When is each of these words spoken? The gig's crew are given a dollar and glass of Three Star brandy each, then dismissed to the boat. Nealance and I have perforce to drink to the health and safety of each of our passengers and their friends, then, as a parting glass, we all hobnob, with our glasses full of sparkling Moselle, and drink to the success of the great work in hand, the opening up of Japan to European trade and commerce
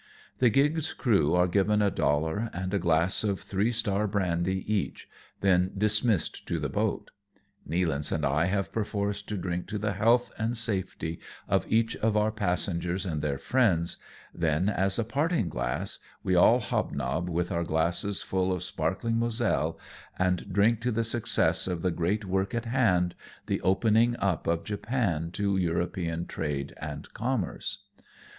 The 0.39 0.49
gig's 0.49 0.93
crew 0.93 1.35
are 1.35 1.47
given 1.47 1.79
a 1.79 1.91
dollar 1.91 2.49
and 2.53 2.71
glass 2.81 3.23
of 3.23 3.39
Three 3.41 3.71
Star 3.71 4.07
brandy 4.07 4.65
each, 4.65 5.07
then 5.41 5.73
dismissed 5.77 6.47
to 6.47 6.59
the 6.59 6.69
boat. 6.69 7.11
Nealance 7.69 8.11
and 8.11 8.25
I 8.25 8.45
have 8.45 8.71
perforce 8.71 9.21
to 9.21 9.37
drink 9.37 9.67
to 9.67 9.77
the 9.77 9.91
health 9.93 10.33
and 10.39 10.57
safety 10.57 11.19
of 11.47 11.71
each 11.71 11.95
of 11.97 12.17
our 12.17 12.31
passengers 12.31 13.05
and 13.05 13.21
their 13.21 13.37
friends, 13.37 13.97
then, 14.33 14.69
as 14.69 14.97
a 14.97 15.03
parting 15.03 15.49
glass, 15.49 15.99
we 16.23 16.33
all 16.33 16.57
hobnob, 16.57 17.29
with 17.29 17.51
our 17.51 17.63
glasses 17.63 18.23
full 18.23 18.51
of 18.51 18.63
sparkling 18.63 19.19
Moselle, 19.19 19.77
and 20.17 20.51
drink 20.51 20.81
to 20.81 20.91
the 20.91 21.03
success 21.03 21.67
of 21.67 21.83
the 21.83 21.91
great 21.91 22.25
work 22.25 22.55
in 22.55 22.63
hand, 22.63 23.13
the 23.45 23.61
opening 23.61 24.15
up 24.17 24.47
of 24.47 24.63
Japan 24.63 25.29
to 25.33 25.57
European 25.57 26.25
trade 26.25 26.73
and 26.81 27.07
commerce 27.13 27.83